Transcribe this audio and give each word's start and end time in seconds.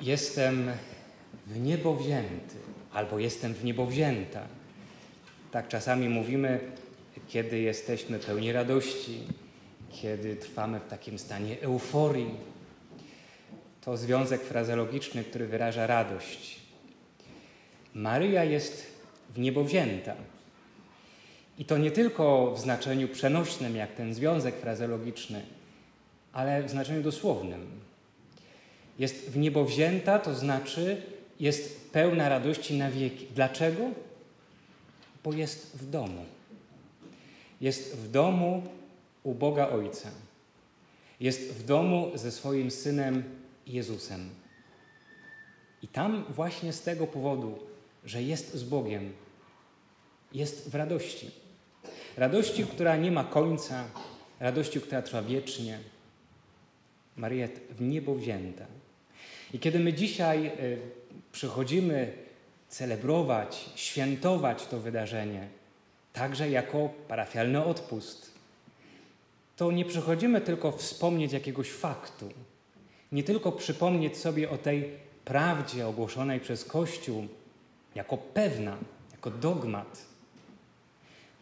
jestem 0.00 0.70
w 1.46 1.60
niebo 1.60 1.96
wzięty 1.96 2.56
albo 2.92 3.18
jestem 3.18 3.54
w 3.54 3.64
niebo 3.64 3.86
wzięta. 3.86 4.40
Tak 5.50 5.68
czasami 5.68 6.08
mówimy, 6.08 6.60
kiedy 7.28 7.58
jesteśmy 7.58 8.18
pełni 8.18 8.52
radości, 8.52 9.20
kiedy 9.90 10.36
trwamy 10.36 10.80
w 10.80 10.88
takim 10.88 11.18
stanie 11.18 11.60
euforii. 11.60 12.34
To 13.80 13.96
związek 13.96 14.42
frazeologiczny, 14.42 15.24
który 15.24 15.46
wyraża 15.46 15.86
radość. 15.86 16.60
Maryja 17.94 18.44
jest 18.44 18.86
w 19.34 19.38
niebo 19.38 19.64
wzięta. 19.64 20.14
I 21.58 21.64
to 21.64 21.78
nie 21.78 21.90
tylko 21.90 22.54
w 22.54 22.60
znaczeniu 22.60 23.08
przenośnym, 23.08 23.76
jak 23.76 23.92
ten 23.92 24.14
związek 24.14 24.56
frazeologiczny, 24.56 25.42
ale 26.32 26.62
w 26.62 26.70
znaczeniu 26.70 27.02
dosłownym. 27.02 27.89
Jest 29.00 29.30
w 29.30 29.36
niebo 29.36 29.64
wzięta, 29.64 30.18
to 30.18 30.34
znaczy 30.34 31.02
jest 31.40 31.90
pełna 31.90 32.28
radości 32.28 32.78
na 32.78 32.90
wieki. 32.90 33.26
Dlaczego? 33.34 33.90
Bo 35.24 35.32
jest 35.32 35.76
w 35.76 35.90
domu. 35.90 36.24
Jest 37.60 37.96
w 37.96 38.10
domu 38.10 38.62
u 39.22 39.34
Boga 39.34 39.68
Ojca. 39.68 40.10
Jest 41.20 41.52
w 41.52 41.64
domu 41.64 42.10
ze 42.14 42.32
swoim 42.32 42.70
synem 42.70 43.24
Jezusem. 43.66 44.30
I 45.82 45.88
tam 45.88 46.24
właśnie 46.28 46.72
z 46.72 46.82
tego 46.82 47.06
powodu, 47.06 47.58
że 48.04 48.22
jest 48.22 48.54
z 48.54 48.62
Bogiem, 48.62 49.12
jest 50.32 50.70
w 50.70 50.74
radości. 50.74 51.30
Radości, 52.16 52.66
która 52.66 52.96
nie 52.96 53.10
ma 53.10 53.24
końca, 53.24 53.84
radości, 54.40 54.80
która 54.80 55.02
trwa 55.02 55.22
wiecznie. 55.22 55.78
Maria 57.16 57.48
w 57.70 57.80
niebo 57.80 58.14
wzięta. 58.14 58.66
I 59.54 59.58
kiedy 59.58 59.78
my 59.78 59.92
dzisiaj 59.92 60.46
y, 60.46 60.78
przychodzimy 61.32 62.12
celebrować, 62.68 63.70
świętować 63.74 64.66
to 64.66 64.80
wydarzenie, 64.80 65.48
także 66.12 66.50
jako 66.50 66.90
parafialny 67.08 67.64
odpust, 67.64 68.30
to 69.56 69.72
nie 69.72 69.84
przychodzimy 69.84 70.40
tylko 70.40 70.72
wspomnieć 70.72 71.32
jakiegoś 71.32 71.70
faktu, 71.70 72.28
nie 73.12 73.22
tylko 73.22 73.52
przypomnieć 73.52 74.16
sobie 74.16 74.50
o 74.50 74.58
tej 74.58 74.90
prawdzie 75.24 75.86
ogłoszonej 75.86 76.40
przez 76.40 76.64
Kościół 76.64 77.28
jako 77.94 78.16
pewna, 78.16 78.78
jako 79.12 79.30
dogmat, 79.30 80.06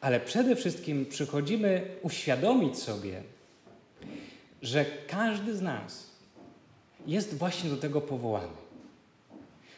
ale 0.01 0.21
przede 0.21 0.57
wszystkim 0.57 1.07
przychodzimy 1.07 1.97
uświadomić 2.03 2.79
sobie, 2.79 3.23
że 4.63 4.85
każdy 5.07 5.57
z 5.57 5.63
nas 5.63 6.08
jest 7.07 7.35
właśnie 7.35 7.71
do 7.71 7.77
tego 7.77 8.01
powołany. 8.01 8.69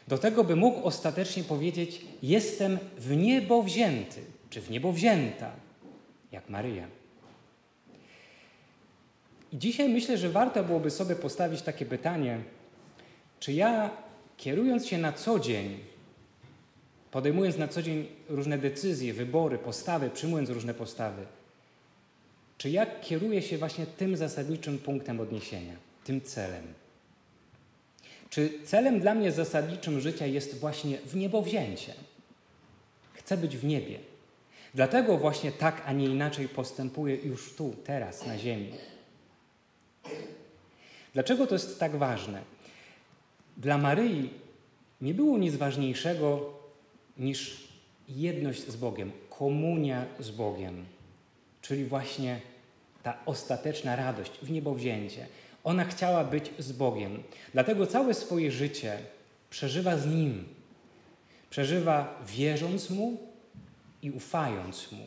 Do 0.07 0.17
tego, 0.17 0.43
by 0.43 0.55
mógł 0.55 0.87
ostatecznie 0.87 1.43
powiedzieć: 1.43 2.01
Jestem 2.23 2.79
w 2.97 3.15
niebo 3.15 3.63
wzięty, 3.63 4.21
czy 4.49 4.61
w 4.61 4.69
niebo 4.69 4.91
wzięta, 4.91 5.51
jak 6.31 6.49
Maryja. 6.49 6.87
I 9.53 9.57
dzisiaj 9.57 9.89
myślę, 9.89 10.17
że 10.17 10.29
warto 10.29 10.63
byłoby 10.63 10.89
sobie 10.89 11.15
postawić 11.15 11.61
takie 11.61 11.85
pytanie: 11.85 12.39
czy 13.39 13.53
ja, 13.53 13.89
kierując 14.37 14.87
się 14.87 14.97
na 14.97 15.13
co 15.13 15.39
dzień, 15.39 15.79
podejmując 17.11 17.57
na 17.57 17.67
co 17.67 17.81
dzień 17.81 18.07
różne 18.29 18.57
decyzje, 18.57 19.13
wybory, 19.13 19.57
postawy, 19.57 20.09
przyjmując 20.09 20.49
różne 20.49 20.73
postawy, 20.73 21.25
czy 22.57 22.69
ja 22.69 22.85
kieruję 22.85 23.41
się 23.41 23.57
właśnie 23.57 23.85
tym 23.85 24.17
zasadniczym 24.17 24.77
punktem 24.77 25.19
odniesienia, 25.19 25.73
tym 26.03 26.21
celem? 26.21 26.80
Czy 28.31 28.59
celem 28.65 28.99
dla 28.99 29.15
mnie 29.15 29.31
zasadniczym 29.31 29.99
życia 29.99 30.25
jest 30.25 30.59
właśnie 30.59 30.97
w 30.97 31.15
niebo 31.15 31.41
wzięcie? 31.41 31.93
Chcę 33.13 33.37
być 33.37 33.57
w 33.57 33.65
niebie. 33.65 33.99
Dlatego 34.73 35.17
właśnie 35.17 35.51
tak, 35.51 35.81
a 35.85 35.93
nie 35.93 36.05
inaczej 36.05 36.49
postępuję 36.49 37.15
już 37.15 37.53
tu, 37.55 37.75
teraz, 37.83 38.25
na 38.25 38.37
ziemi. 38.37 38.71
Dlaczego 41.13 41.47
to 41.47 41.55
jest 41.55 41.79
tak 41.79 41.95
ważne? 41.95 42.41
Dla 43.57 43.77
Maryi 43.77 44.29
nie 45.01 45.13
było 45.13 45.37
nic 45.37 45.55
ważniejszego 45.55 46.53
niż 47.17 47.67
jedność 48.09 48.67
z 48.67 48.75
Bogiem, 48.75 49.11
komunia 49.29 50.05
z 50.19 50.31
Bogiem, 50.31 50.85
czyli 51.61 51.85
właśnie 51.85 52.41
ta 53.03 53.17
ostateczna 53.25 53.95
radość 53.95 54.31
w 54.41 54.51
niebowzięcie. 54.51 55.27
Ona 55.63 55.85
chciała 55.85 56.23
być 56.23 56.51
z 56.59 56.71
Bogiem. 56.71 57.23
Dlatego 57.53 57.87
całe 57.87 58.13
swoje 58.13 58.51
życie 58.51 58.97
przeżywa 59.49 59.97
z 59.97 60.05
Nim. 60.05 60.45
Przeżywa 61.49 62.19
wierząc 62.27 62.89
Mu 62.89 63.17
i 64.01 64.11
ufając 64.11 64.91
Mu. 64.91 65.05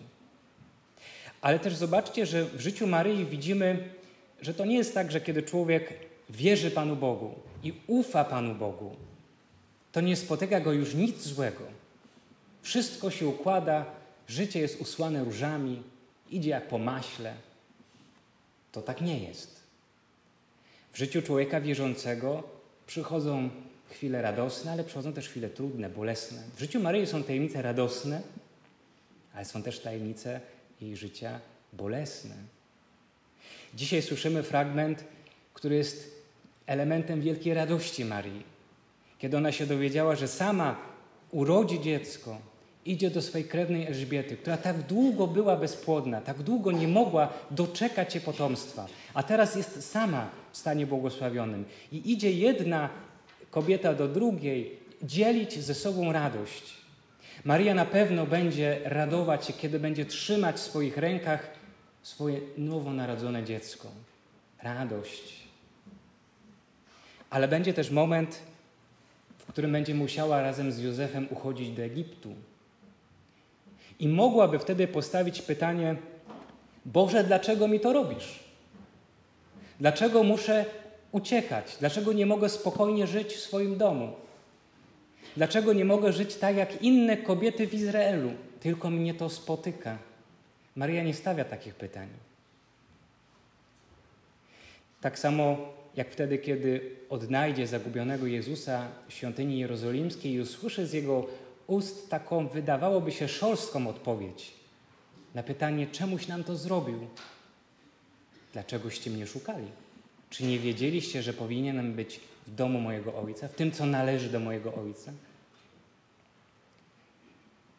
Ale 1.40 1.58
też 1.58 1.74
zobaczcie, 1.74 2.26
że 2.26 2.44
w 2.44 2.60
życiu 2.60 2.86
Maryi 2.86 3.24
widzimy, 3.24 3.88
że 4.42 4.54
to 4.54 4.64
nie 4.64 4.76
jest 4.76 4.94
tak, 4.94 5.12
że 5.12 5.20
kiedy 5.20 5.42
człowiek 5.42 5.92
wierzy 6.30 6.70
Panu 6.70 6.96
Bogu 6.96 7.34
i 7.62 7.72
ufa 7.86 8.24
Panu 8.24 8.54
Bogu, 8.54 8.96
to 9.92 10.00
nie 10.00 10.16
spotyka 10.16 10.60
go 10.60 10.72
już 10.72 10.94
nic 10.94 11.22
złego. 11.22 11.64
Wszystko 12.62 13.10
się 13.10 13.28
układa, 13.28 13.84
życie 14.28 14.60
jest 14.60 14.80
usłane 14.80 15.24
różami, 15.24 15.82
idzie 16.30 16.50
jak 16.50 16.68
po 16.68 16.78
maśle. 16.78 17.34
To 18.72 18.82
tak 18.82 19.00
nie 19.00 19.18
jest. 19.18 19.63
W 20.94 20.98
życiu 20.98 21.22
człowieka 21.22 21.60
wierzącego 21.60 22.42
przychodzą 22.86 23.50
chwile 23.90 24.22
radosne, 24.22 24.72
ale 24.72 24.84
przychodzą 24.84 25.12
też 25.12 25.28
chwile 25.28 25.50
trudne, 25.50 25.90
bolesne. 25.90 26.42
W 26.56 26.60
życiu 26.60 26.80
Maryi 26.80 27.06
są 27.06 27.22
tajemnice 27.22 27.62
radosne, 27.62 28.22
ale 29.34 29.44
są 29.44 29.62
też 29.62 29.80
tajemnice 29.80 30.40
jej 30.80 30.96
życia 30.96 31.40
bolesne. 31.72 32.34
Dzisiaj 33.74 34.02
słyszymy 34.02 34.42
fragment, 34.42 35.04
który 35.54 35.76
jest 35.76 36.24
elementem 36.66 37.20
wielkiej 37.20 37.54
radości 37.54 38.04
Marii. 38.04 38.42
Kiedy 39.18 39.36
ona 39.36 39.52
się 39.52 39.66
dowiedziała, 39.66 40.16
że 40.16 40.28
sama 40.28 40.76
urodzi 41.30 41.80
dziecko, 41.80 42.38
idzie 42.86 43.10
do 43.10 43.22
swojej 43.22 43.48
krewnej 43.48 43.86
Elżbiety, 43.86 44.36
która 44.36 44.56
tak 44.56 44.82
długo 44.82 45.26
była 45.26 45.56
bezpłodna, 45.56 46.20
tak 46.20 46.42
długo 46.42 46.72
nie 46.72 46.88
mogła 46.88 47.32
doczekać 47.50 48.12
się 48.12 48.20
potomstwa, 48.20 48.86
a 49.14 49.22
teraz 49.22 49.56
jest 49.56 49.90
sama 49.90 50.28
w 50.52 50.56
stanie 50.56 50.86
błogosławionym. 50.86 51.64
I 51.92 52.12
idzie 52.12 52.32
jedna 52.32 52.88
kobieta 53.50 53.94
do 53.94 54.08
drugiej 54.08 54.78
dzielić 55.02 55.58
ze 55.58 55.74
sobą 55.74 56.12
radość. 56.12 56.74
Maria 57.44 57.74
na 57.74 57.84
pewno 57.84 58.26
będzie 58.26 58.80
radować 58.84 59.46
się, 59.46 59.52
kiedy 59.52 59.78
będzie 59.78 60.04
trzymać 60.04 60.56
w 60.56 60.60
swoich 60.60 60.96
rękach 60.96 61.50
swoje 62.02 62.40
nowonarodzone 62.58 63.44
dziecko. 63.44 63.88
Radość. 64.62 65.44
Ale 67.30 67.48
będzie 67.48 67.74
też 67.74 67.90
moment, 67.90 68.38
w 69.38 69.46
którym 69.46 69.72
będzie 69.72 69.94
musiała 69.94 70.42
razem 70.42 70.72
z 70.72 70.78
Józefem 70.78 71.26
uchodzić 71.30 71.70
do 71.70 71.82
Egiptu. 71.82 72.34
I 73.98 74.08
mogłaby 74.08 74.58
wtedy 74.58 74.88
postawić 74.88 75.42
pytanie: 75.42 75.96
Boże, 76.84 77.24
dlaczego 77.24 77.68
mi 77.68 77.80
to 77.80 77.92
robisz? 77.92 78.44
Dlaczego 79.80 80.22
muszę 80.22 80.64
uciekać? 81.12 81.76
Dlaczego 81.80 82.12
nie 82.12 82.26
mogę 82.26 82.48
spokojnie 82.48 83.06
żyć 83.06 83.32
w 83.32 83.40
swoim 83.40 83.78
domu? 83.78 84.12
Dlaczego 85.36 85.72
nie 85.72 85.84
mogę 85.84 86.12
żyć 86.12 86.34
tak 86.34 86.56
jak 86.56 86.82
inne 86.82 87.16
kobiety 87.16 87.66
w 87.66 87.74
Izraelu? 87.74 88.30
Tylko 88.60 88.90
mnie 88.90 89.14
to 89.14 89.28
spotyka. 89.28 89.98
Maria 90.76 91.02
nie 91.02 91.14
stawia 91.14 91.44
takich 91.44 91.74
pytań. 91.74 92.08
Tak 95.00 95.18
samo 95.18 95.56
jak 95.96 96.10
wtedy, 96.10 96.38
kiedy 96.38 96.90
odnajdzie 97.10 97.66
zagubionego 97.66 98.26
Jezusa 98.26 98.88
w 99.08 99.12
świątyni 99.12 99.58
jerozolimskiej 99.58 100.32
i 100.32 100.40
usłyszy 100.40 100.86
z 100.86 100.92
jego 100.92 101.26
ust 101.66 102.10
taką, 102.10 102.48
wydawałoby 102.48 103.12
się, 103.12 103.28
szorstką 103.28 103.88
odpowiedź 103.88 104.54
na 105.34 105.42
pytanie, 105.42 105.86
czemuś 105.86 106.28
nam 106.28 106.44
to 106.44 106.56
zrobił? 106.56 107.06
Dlaczegoście 108.52 109.10
mnie 109.10 109.26
szukali? 109.26 109.66
Czy 110.30 110.44
nie 110.44 110.58
wiedzieliście, 110.58 111.22
że 111.22 111.32
powinienem 111.32 111.92
być 111.92 112.20
w 112.46 112.54
domu 112.54 112.80
mojego 112.80 113.14
ojca, 113.14 113.48
w 113.48 113.54
tym, 113.54 113.72
co 113.72 113.86
należy 113.86 114.28
do 114.28 114.40
mojego 114.40 114.74
ojca? 114.74 115.12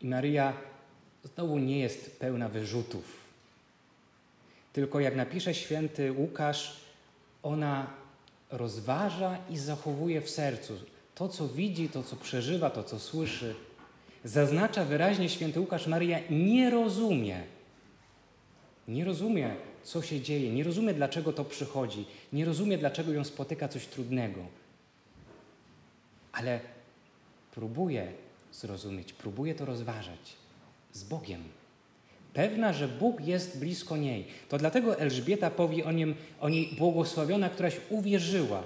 I 0.01 0.07
Maria 0.07 0.53
znowu 1.23 1.59
nie 1.59 1.79
jest 1.79 2.19
pełna 2.19 2.49
wyrzutów. 2.49 3.25
Tylko 4.73 4.99
jak 4.99 5.15
napisze 5.15 5.53
święty 5.53 6.11
Łukasz, 6.11 6.77
ona 7.43 7.87
rozważa 8.51 9.37
i 9.49 9.57
zachowuje 9.57 10.21
w 10.21 10.29
sercu 10.29 10.73
to, 11.15 11.29
co 11.29 11.47
widzi, 11.47 11.89
to, 11.89 12.03
co 12.03 12.15
przeżywa, 12.15 12.69
to, 12.69 12.83
co 12.83 12.99
słyszy. 12.99 13.55
Zaznacza 14.25 14.85
wyraźnie 14.85 15.29
święty 15.29 15.59
Łukasz, 15.59 15.87
Maria 15.87 16.19
nie 16.29 16.69
rozumie. 16.69 17.43
Nie 18.87 19.05
rozumie, 19.05 19.55
co 19.83 20.01
się 20.01 20.21
dzieje, 20.21 20.53
nie 20.53 20.63
rozumie, 20.63 20.93
dlaczego 20.93 21.33
to 21.33 21.45
przychodzi, 21.45 22.05
nie 22.33 22.45
rozumie, 22.45 22.77
dlaczego 22.77 23.11
ją 23.13 23.23
spotyka 23.23 23.67
coś 23.67 23.85
trudnego. 23.85 24.41
ale 26.31 26.59
próbuje 27.51 28.11
zrozumieć, 28.51 29.13
próbuje 29.13 29.55
to 29.55 29.65
rozważać 29.65 30.33
z 30.93 31.03
Bogiem. 31.03 31.43
Pewna, 32.33 32.73
że 32.73 32.87
Bóg 32.87 33.21
jest 33.21 33.59
blisko 33.59 33.97
niej. 33.97 34.27
To 34.49 34.57
dlatego 34.57 34.99
Elżbieta 34.99 35.49
powie 35.51 35.85
o, 35.85 35.91
nim, 35.91 36.15
o 36.39 36.49
niej 36.49 36.75
błogosławiona, 36.77 37.49
któraś 37.49 37.77
uwierzyła. 37.89 38.63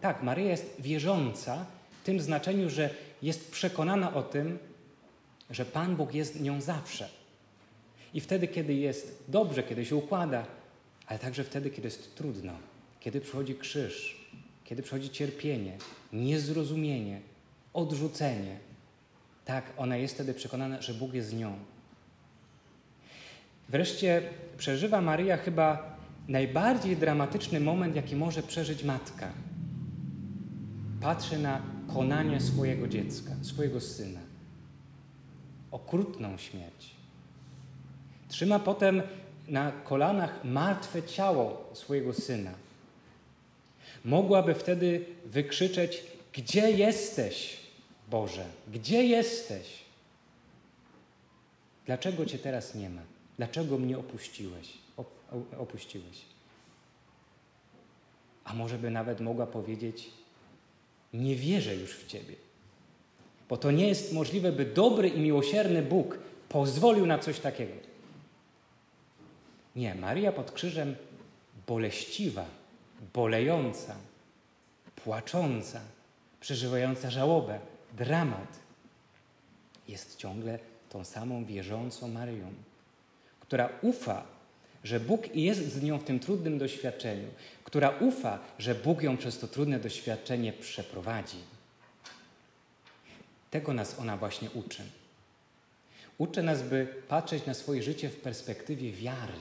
Tak, 0.00 0.22
Maryja 0.22 0.50
jest 0.50 0.74
wierząca 0.78 1.66
w 2.02 2.04
tym 2.04 2.20
znaczeniu, 2.20 2.70
że 2.70 2.90
jest 3.22 3.50
przekonana 3.50 4.14
o 4.14 4.22
tym, 4.22 4.58
że 5.50 5.64
Pan 5.64 5.96
Bóg 5.96 6.14
jest 6.14 6.40
nią 6.40 6.60
zawsze. 6.60 7.08
I 8.14 8.20
wtedy, 8.20 8.48
kiedy 8.48 8.74
jest 8.74 9.24
dobrze, 9.28 9.62
kiedy 9.62 9.84
się 9.84 9.96
układa, 9.96 10.46
ale 11.06 11.18
także 11.18 11.44
wtedy, 11.44 11.70
kiedy 11.70 11.88
jest 11.88 12.16
trudno, 12.16 12.52
kiedy 13.00 13.20
przychodzi 13.20 13.54
krzyż, 13.54 14.26
kiedy 14.64 14.82
przychodzi 14.82 15.10
cierpienie, 15.10 15.78
niezrozumienie, 16.12 17.20
odrzucenie. 17.74 18.58
Tak, 19.44 19.72
ona 19.76 19.96
jest 19.96 20.14
wtedy 20.14 20.34
przekonana, 20.34 20.82
że 20.82 20.94
Bóg 20.94 21.14
jest 21.14 21.28
z 21.28 21.34
nią. 21.34 21.58
Wreszcie 23.68 24.22
przeżywa 24.58 25.00
Maryja 25.00 25.36
chyba 25.36 25.96
najbardziej 26.28 26.96
dramatyczny 26.96 27.60
moment, 27.60 27.96
jaki 27.96 28.16
może 28.16 28.42
przeżyć 28.42 28.84
matka. 28.84 29.32
Patrzy 31.00 31.38
na 31.38 31.75
konanie 31.94 32.40
swojego 32.40 32.88
dziecka, 32.88 33.30
swojego 33.42 33.80
syna. 33.80 34.20
Okrutną 35.70 36.38
śmierć. 36.38 36.90
Trzyma 38.28 38.58
potem 38.58 39.02
na 39.48 39.72
kolanach 39.72 40.44
martwe 40.44 41.02
ciało 41.02 41.70
swojego 41.72 42.12
syna. 42.12 42.50
Mogłaby 44.04 44.54
wtedy 44.54 45.04
wykrzyczeć: 45.24 46.02
Gdzie 46.32 46.70
jesteś, 46.70 47.56
Boże? 48.10 48.44
Gdzie 48.72 49.04
jesteś? 49.04 49.66
Dlaczego 51.86 52.26
Cię 52.26 52.38
teraz 52.38 52.74
nie 52.74 52.90
ma? 52.90 53.02
Dlaczego 53.36 53.78
mnie 53.78 53.98
opuściłeś? 53.98 54.72
opuściłeś? 55.58 56.22
A 58.44 58.54
może 58.54 58.78
by 58.78 58.90
nawet 58.90 59.20
mogła 59.20 59.46
powiedzieć: 59.46 60.10
Nie 61.16 61.36
wierzę 61.36 61.76
już 61.76 61.96
w 61.96 62.06
Ciebie. 62.06 62.34
Bo 63.48 63.56
to 63.56 63.70
nie 63.70 63.88
jest 63.88 64.12
możliwe, 64.12 64.52
by 64.52 64.64
dobry 64.64 65.08
i 65.08 65.20
miłosierny 65.20 65.82
Bóg 65.82 66.18
pozwolił 66.48 67.06
na 67.06 67.18
coś 67.18 67.40
takiego. 67.40 67.72
Nie, 69.76 69.94
Maria 69.94 70.32
pod 70.32 70.52
krzyżem 70.52 70.96
boleściwa, 71.66 72.44
bolejąca, 73.14 73.96
płacząca, 74.96 75.80
przeżywająca 76.40 77.10
żałobę, 77.10 77.60
dramat, 77.96 78.58
jest 79.88 80.16
ciągle 80.16 80.58
tą 80.90 81.04
samą 81.04 81.44
wierzącą 81.44 82.08
Maryją, 82.08 82.52
która 83.40 83.68
ufa, 83.82 84.24
że 84.84 85.00
Bóg 85.00 85.36
jest 85.36 85.72
z 85.72 85.82
nią 85.82 85.98
w 85.98 86.04
tym 86.04 86.20
trudnym 86.20 86.58
doświadczeniu, 86.58 87.28
która 87.66 87.90
ufa, 87.90 88.38
że 88.58 88.74
Bóg 88.74 89.02
ją 89.02 89.16
przez 89.16 89.38
to 89.38 89.48
trudne 89.48 89.78
doświadczenie 89.78 90.52
przeprowadzi. 90.52 91.38
Tego 93.50 93.72
nas 93.72 93.98
ona 93.98 94.16
właśnie 94.16 94.50
uczy. 94.50 94.82
Uczy 96.18 96.42
nas, 96.42 96.62
by 96.62 96.86
patrzeć 97.08 97.46
na 97.46 97.54
swoje 97.54 97.82
życie 97.82 98.08
w 98.08 98.16
perspektywie 98.16 98.92
wiary. 98.92 99.32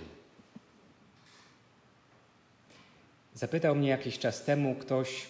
Zapytał 3.34 3.76
mnie 3.76 3.90
jakiś 3.90 4.20
czas 4.20 4.44
temu 4.44 4.76
ktoś, 4.76 5.26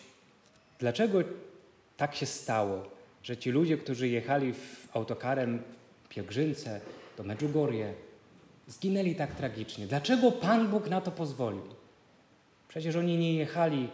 dlaczego 0.80 1.20
tak 1.98 2.16
się 2.16 2.26
stało, 2.26 2.84
że 3.24 3.38
ci 3.38 3.52
ludzie, 3.52 3.78
którzy 3.78 4.08
jechali 4.08 4.54
w 4.54 4.88
autokarem 4.94 5.64
w 6.04 6.08
pielgrzymce 6.08 6.82
do 7.18 7.24
Medjugorje, 7.24 7.94
zginęli 8.68 9.16
tak 9.16 9.36
tragicznie. 9.36 9.88
Dlaczego 9.88 10.32
Pan 10.32 10.68
Bóg 10.68 10.90
na 10.90 11.02
to 11.02 11.12
pozwolił? 11.12 11.76
Przecież 12.76 12.96
oni 12.96 13.18
nie 13.18 13.34
jechali 13.34 13.90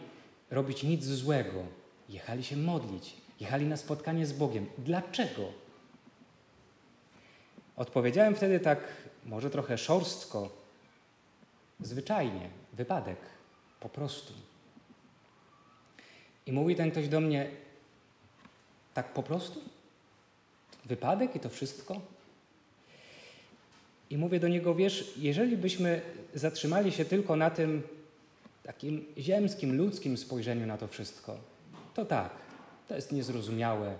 robić 0.51 0.83
nic 0.83 1.05
złego, 1.05 1.63
jechali 2.09 2.43
się 2.43 2.57
modlić, 2.57 3.13
jechali 3.39 3.65
na 3.65 3.77
spotkanie 3.77 4.25
z 4.25 4.33
Bogiem. 4.33 4.65
Dlaczego? 4.77 5.51
Odpowiedziałem 7.75 8.35
wtedy 8.35 8.59
tak, 8.59 8.79
może 9.25 9.49
trochę 9.49 9.77
szorstko, 9.77 10.49
zwyczajnie, 11.79 12.49
wypadek. 12.73 13.17
Po 13.79 13.89
prostu. 13.89 14.33
I 16.45 16.51
mówi 16.51 16.75
ten 16.75 16.91
ktoś 16.91 17.07
do 17.07 17.19
mnie, 17.19 17.49
tak 18.93 19.13
po 19.13 19.23
prostu? 19.23 19.59
Wypadek 20.85 21.35
i 21.35 21.39
to 21.39 21.49
wszystko? 21.49 22.01
I 24.09 24.17
mówię 24.17 24.39
do 24.39 24.47
niego, 24.47 24.75
wiesz, 24.75 25.13
jeżeli 25.17 25.57
byśmy 25.57 26.01
zatrzymali 26.33 26.91
się 26.91 27.05
tylko 27.05 27.35
na 27.35 27.49
tym 27.49 28.00
takim 28.63 29.05
ziemskim, 29.17 29.77
ludzkim 29.77 30.17
spojrzeniu 30.17 30.67
na 30.67 30.77
to 30.77 30.87
wszystko, 30.87 31.37
to 31.93 32.05
tak, 32.05 32.31
to 32.87 32.95
jest 32.95 33.11
niezrozumiałe. 33.11 33.95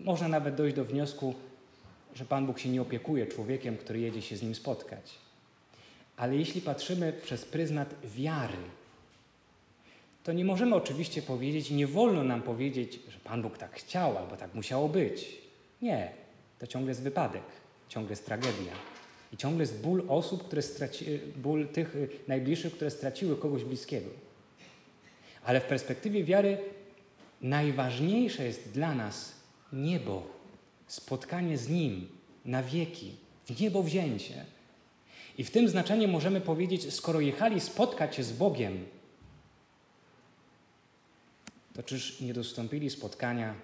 Można 0.00 0.28
nawet 0.28 0.54
dojść 0.54 0.76
do 0.76 0.84
wniosku, 0.84 1.34
że 2.14 2.24
Pan 2.24 2.46
Bóg 2.46 2.58
się 2.58 2.68
nie 2.68 2.82
opiekuje 2.82 3.26
człowiekiem, 3.26 3.76
który 3.76 4.00
jedzie 4.00 4.22
się 4.22 4.36
z 4.36 4.42
nim 4.42 4.54
spotkać. 4.54 5.14
Ale 6.16 6.36
jeśli 6.36 6.60
patrzymy 6.60 7.12
przez 7.12 7.44
pryzmat 7.44 7.94
wiary, 8.04 8.58
to 10.24 10.32
nie 10.32 10.44
możemy 10.44 10.76
oczywiście 10.76 11.22
powiedzieć, 11.22 11.70
nie 11.70 11.86
wolno 11.86 12.24
nam 12.24 12.42
powiedzieć, 12.42 13.00
że 13.08 13.18
Pan 13.18 13.42
Bóg 13.42 13.58
tak 13.58 13.74
chciał 13.74 14.18
albo 14.18 14.36
tak 14.36 14.54
musiało 14.54 14.88
być. 14.88 15.38
Nie, 15.82 16.12
to 16.58 16.66
ciągle 16.66 16.90
jest 16.90 17.02
wypadek, 17.02 17.42
ciągle 17.88 18.12
jest 18.12 18.26
tragedia. 18.26 18.72
I 19.34 19.36
ciągle 19.36 19.62
jest 19.62 19.80
ból 19.80 20.04
osób, 20.08 20.44
które 20.44 20.62
straci, 20.62 21.20
ból 21.36 21.68
tych 21.68 21.96
y, 21.96 22.08
najbliższych, 22.28 22.72
które 22.74 22.90
straciły 22.90 23.36
kogoś 23.36 23.64
bliskiego. 23.64 24.10
Ale 25.44 25.60
w 25.60 25.64
perspektywie 25.64 26.24
wiary 26.24 26.58
najważniejsze 27.42 28.44
jest 28.44 28.70
dla 28.70 28.94
nas 28.94 29.32
niebo, 29.72 30.26
spotkanie 30.86 31.58
z 31.58 31.68
Nim 31.68 32.08
na 32.44 32.62
wieki, 32.62 33.16
w 33.46 33.60
niebo 33.60 33.82
wzięcie. 33.82 34.44
I 35.38 35.44
w 35.44 35.50
tym 35.50 35.68
znaczeniu 35.68 36.08
możemy 36.08 36.40
powiedzieć, 36.40 36.94
skoro 36.94 37.20
jechali 37.20 37.60
spotkać 37.60 38.16
się 38.16 38.22
z 38.22 38.32
Bogiem, 38.32 38.86
to 41.72 41.82
czyż 41.82 42.20
nie 42.20 42.34
dostąpili 42.34 42.90
spotkania, 42.90 43.54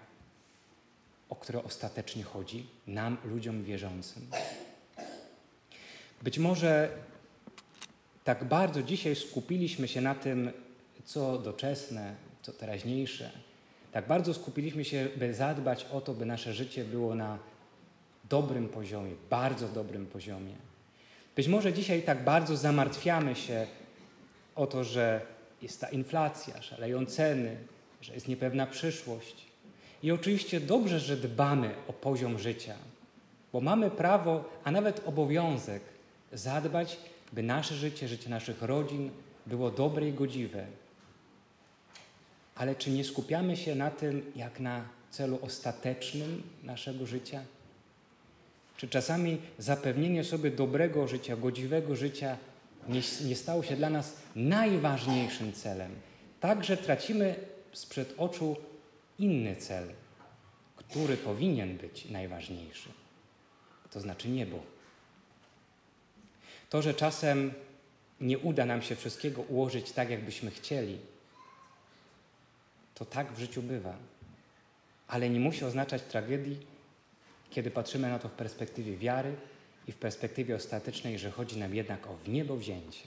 o 1.29 1.37
które 1.37 1.65
ostatecznie 1.65 2.23
chodzi 2.23 2.67
nam, 2.87 3.17
ludziom 3.25 3.65
wierzącym? 3.65 4.27
Być 6.23 6.39
może 6.39 6.89
tak 8.25 8.45
bardzo 8.45 8.83
dzisiaj 8.83 9.17
skupiliśmy 9.17 9.89
się 9.89 10.01
na 10.01 10.15
tym, 10.15 10.51
co 11.05 11.39
doczesne, 11.39 12.15
co 12.43 12.53
teraźniejsze. 12.53 13.31
Tak 13.93 14.07
bardzo 14.07 14.35
skupiliśmy 14.35 14.85
się, 14.85 15.09
by 15.17 15.35
zadbać 15.35 15.87
o 15.93 16.01
to, 16.01 16.15
by 16.15 16.27
nasze 16.27 16.53
życie 16.53 16.85
było 16.85 17.15
na 17.15 17.39
dobrym 18.29 18.69
poziomie, 18.69 19.13
bardzo 19.31 19.69
dobrym 19.69 20.07
poziomie. 20.07 20.55
Być 21.37 21.49
może 21.49 21.73
dzisiaj 21.73 22.03
tak 22.03 22.25
bardzo 22.25 22.57
zamartwiamy 22.57 23.37
się 23.37 23.67
o 24.57 24.67
to, 24.67 24.85
że 24.85 25.21
jest 25.63 25.81
ta 25.81 25.89
inflacja, 25.89 26.63
szaleją 26.63 27.07
ceny, 27.07 27.57
że 28.01 28.15
jest 28.15 28.29
niepewna 28.29 28.67
przyszłość. 28.67 29.47
I 30.03 30.13
oczywiście 30.13 30.61
dobrze, 30.61 31.01
że 31.01 31.17
dbamy 31.17 31.75
o 31.89 31.93
poziom 31.93 32.39
życia, 32.39 32.75
bo 33.53 33.61
mamy 33.61 33.91
prawo, 33.91 34.45
a 34.65 34.71
nawet 34.71 35.03
obowiązek 35.09 35.83
zadbać, 36.33 36.97
by 37.33 37.43
nasze 37.43 37.75
życie, 37.75 38.09
życie 38.09 38.31
naszych 38.31 38.63
rodzin 38.63 39.11
było 39.47 39.71
dobre 39.71 40.09
i 40.09 40.13
godziwe. 40.13 40.67
Ale 42.55 42.75
czy 42.75 42.91
nie 42.91 43.05
skupiamy 43.05 43.57
się 43.57 43.75
na 43.75 43.91
tym, 43.91 44.33
jak 44.37 44.61
na 44.61 44.85
celu 45.11 45.39
ostatecznym 45.43 46.43
naszego 46.63 47.07
życia? 47.07 47.43
Czy 48.77 48.89
czasami 48.89 49.39
zapewnienie 49.59 50.25
sobie 50.25 50.51
dobrego 50.51 51.09
życia, 51.09 51.37
godziwego 51.37 51.97
życia 51.97 52.37
nie, 52.89 53.01
nie 53.25 53.37
stało 53.37 53.63
się 53.63 53.77
dla 53.77 53.91
nas 53.91 54.17
najważniejszym 54.37 55.53
celem? 55.53 55.91
Także 56.41 56.77
tracimy 56.77 57.35
sprzed 57.73 58.15
oczu 58.17 58.57
inny 59.19 59.57
cel, 59.57 59.89
który 60.77 61.17
powinien 61.17 61.77
być 61.77 62.11
najważniejszy. 62.11 62.89
To 63.91 64.01
znaczy 64.01 64.29
niebo. 64.29 64.59
To, 66.71 66.83
że 66.83 66.95
czasem 66.95 67.53
nie 68.21 68.39
uda 68.39 68.67
nam 68.67 68.83
się 68.83 68.97
wszystkiego 68.97 69.43
ułożyć 69.43 69.93
tak, 69.93 70.11
jakbyśmy 70.11 70.51
chcieli, 70.51 70.99
to 72.95 73.05
tak 73.05 73.33
w 73.33 73.39
życiu 73.39 73.63
bywa. 73.63 73.97
Ale 75.09 75.31
nie 75.31 75.41
musi 75.41 75.65
oznaczać 75.65 76.03
tragedii, 76.03 76.57
kiedy 77.51 77.71
patrzymy 77.71 78.09
na 78.09 78.19
to 78.19 78.29
w 78.29 78.33
perspektywie 78.33 78.97
wiary 78.97 79.35
i 79.89 79.93
w 79.93 79.97
perspektywie 79.97 80.57
ostatecznej, 80.57 81.19
że 81.19 81.31
chodzi 81.31 81.59
nam 81.59 81.75
jednak 81.75 82.07
o 82.07 82.17
w 82.17 82.29
niebo 82.29 82.57
wzięcie. 82.57 83.07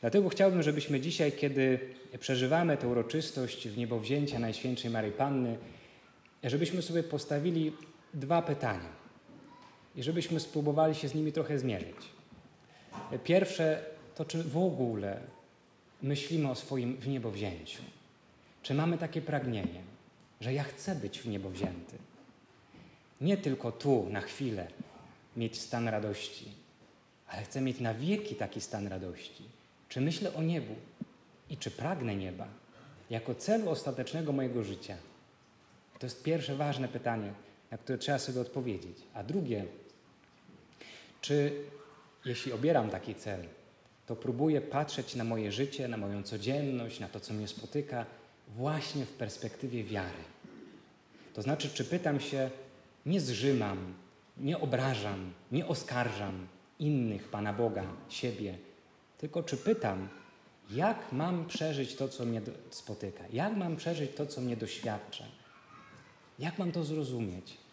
Dlatego 0.00 0.28
chciałbym, 0.28 0.62
żebyśmy 0.62 1.00
dzisiaj, 1.00 1.32
kiedy 1.32 1.78
przeżywamy 2.20 2.76
tę 2.76 2.88
uroczystość 2.88 3.68
w 3.68 3.78
niebowzięcia 3.78 4.38
Najświętszej 4.38 4.90
Maryi 4.90 5.12
Panny, 5.12 5.58
żebyśmy 6.44 6.82
sobie 6.82 7.02
postawili 7.02 7.72
dwa 8.14 8.42
pytania 8.42 9.05
i 9.96 10.02
żebyśmy 10.02 10.40
spróbowali 10.40 10.94
się 10.94 11.08
z 11.08 11.14
nimi 11.14 11.32
trochę 11.32 11.58
zmierzyć. 11.58 11.96
Pierwsze 13.24 13.84
to, 14.14 14.24
czy 14.24 14.42
w 14.42 14.56
ogóle 14.58 15.20
myślimy 16.02 16.50
o 16.50 16.54
swoim 16.54 16.96
wniebowzięciu? 16.96 17.82
Czy 18.62 18.74
mamy 18.74 18.98
takie 18.98 19.22
pragnienie, 19.22 19.82
że 20.40 20.52
ja 20.52 20.64
chcę 20.64 20.94
być 20.94 21.20
w 21.20 21.28
niebo 21.28 21.50
wzięty? 21.50 21.96
Nie 23.20 23.36
tylko 23.36 23.72
tu, 23.72 24.06
na 24.10 24.20
chwilę, 24.20 24.68
mieć 25.36 25.60
stan 25.60 25.88
radości, 25.88 26.48
ale 27.28 27.42
chcę 27.42 27.60
mieć 27.60 27.80
na 27.80 27.94
wieki 27.94 28.34
taki 28.34 28.60
stan 28.60 28.86
radości. 28.86 29.44
Czy 29.88 30.00
myślę 30.00 30.34
o 30.34 30.42
niebu 30.42 30.74
i 31.50 31.56
czy 31.56 31.70
pragnę 31.70 32.16
nieba 32.16 32.46
jako 33.10 33.34
celu 33.34 33.70
ostatecznego 33.70 34.32
mojego 34.32 34.64
życia? 34.64 34.96
To 35.98 36.06
jest 36.06 36.22
pierwsze 36.22 36.56
ważne 36.56 36.88
pytanie, 36.88 37.32
na 37.70 37.78
które 37.78 37.98
trzeba 37.98 38.18
sobie 38.18 38.40
odpowiedzieć. 38.40 38.96
A 39.14 39.22
drugie, 39.22 39.64
czy 41.26 41.64
jeśli 42.24 42.52
obieram 42.52 42.90
taki 42.90 43.14
cel, 43.14 43.40
to 44.06 44.16
próbuję 44.16 44.60
patrzeć 44.60 45.14
na 45.14 45.24
moje 45.24 45.52
życie, 45.52 45.88
na 45.88 45.96
moją 45.96 46.22
codzienność, 46.22 47.00
na 47.00 47.08
to, 47.08 47.20
co 47.20 47.34
mnie 47.34 47.48
spotyka, 47.48 48.06
właśnie 48.48 49.06
w 49.06 49.12
perspektywie 49.12 49.84
wiary. 49.84 50.22
To 51.34 51.42
znaczy, 51.42 51.70
czy 51.74 51.84
pytam 51.84 52.20
się, 52.20 52.50
nie 53.06 53.20
zrzymam, 53.20 53.94
nie 54.36 54.58
obrażam, 54.58 55.32
nie 55.52 55.66
oskarżam 55.66 56.46
innych, 56.78 57.28
Pana 57.28 57.52
Boga, 57.52 57.84
siebie, 58.08 58.58
tylko 59.18 59.42
czy 59.42 59.56
pytam, 59.56 60.08
jak 60.70 61.12
mam 61.12 61.46
przeżyć 61.46 61.94
to, 61.94 62.08
co 62.08 62.24
mnie 62.24 62.42
spotyka, 62.70 63.24
jak 63.32 63.56
mam 63.56 63.76
przeżyć 63.76 64.10
to, 64.14 64.26
co 64.26 64.40
mnie 64.40 64.56
doświadcza, 64.56 65.24
jak 66.38 66.58
mam 66.58 66.72
to 66.72 66.84
zrozumieć, 66.84 67.65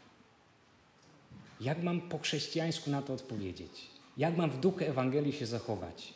jak 1.62 1.84
mam 1.84 2.02
po 2.02 2.20
chrześcijańsku 2.20 2.92
na 2.92 3.02
to 3.02 3.14
odpowiedzieć, 3.14 3.88
jak 4.18 4.38
mam 4.38 4.50
w 4.50 4.60
duchu 4.60 4.80
Ewangelii 4.84 5.34
się 5.34 5.46
zachować 5.46 6.14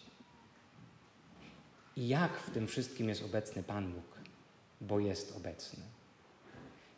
i 1.95 2.07
jak 2.07 2.39
w 2.39 2.51
tym 2.51 2.67
wszystkim 2.67 3.09
jest 3.09 3.23
obecny 3.23 3.63
Pan 3.63 3.93
Bóg, 3.93 4.17
bo 4.81 4.99
jest 4.99 5.37
obecny. 5.37 5.83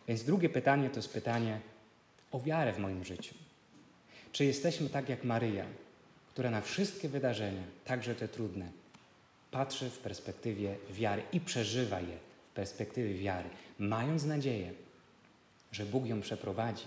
Więc 0.07 0.23
drugie 0.23 0.49
pytanie 0.49 0.89
to 0.89 0.95
jest 0.95 1.13
pytanie 1.13 1.59
o 2.31 2.39
wiarę 2.39 2.73
w 2.73 2.79
moim 2.79 3.03
życiu. 3.03 3.35
Czy 4.31 4.45
jesteśmy 4.45 4.89
tak 4.89 5.09
jak 5.09 5.23
Maryja, 5.23 5.65
która 6.29 6.51
na 6.51 6.61
wszystkie 6.61 7.09
wydarzenia, 7.09 7.63
także 7.85 8.15
te 8.15 8.27
trudne, 8.27 8.71
patrzy 9.51 9.89
w 9.89 9.99
perspektywie 9.99 10.75
wiary 10.89 11.23
i 11.33 11.39
przeżywa 11.39 11.99
je 11.99 12.17
w 12.51 12.53
perspektywie 12.53 13.13
wiary, 13.13 13.49
mając 13.79 14.25
nadzieję, 14.25 14.73
że 15.71 15.85
Bóg 15.85 16.05
ją 16.05 16.21
przeprowadzi 16.21 16.85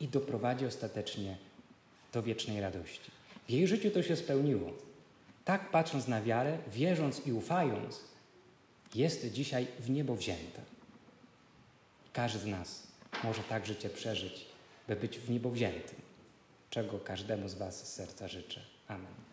i 0.00 0.08
doprowadzi 0.08 0.66
ostatecznie 0.66 1.36
do 2.12 2.22
wiecznej 2.22 2.60
radości. 2.60 3.10
W 3.46 3.50
jej 3.50 3.66
życiu 3.66 3.90
to 3.90 4.02
się 4.02 4.16
spełniło. 4.16 4.72
Tak 5.44 5.70
patrząc 5.70 6.08
na 6.08 6.22
wiarę, 6.22 6.58
wierząc 6.72 7.26
i 7.26 7.32
ufając, 7.32 8.00
jest 8.94 9.32
dzisiaj 9.32 9.66
w 9.80 9.90
niebo 9.90 10.16
wzięta. 10.16 10.62
Każdy 12.12 12.38
z 12.38 12.46
nas 12.46 12.86
może 13.24 13.42
tak 13.42 13.66
życie 13.66 13.90
przeżyć, 13.90 14.46
by 14.88 14.96
być 14.96 15.18
w 15.18 15.30
niebo 15.30 15.50
wziętym, 15.50 15.98
czego 16.70 16.98
każdemu 16.98 17.48
z 17.48 17.54
Was 17.54 17.88
z 17.88 17.94
serca 17.94 18.28
życzę. 18.28 18.60
Amen. 18.88 19.26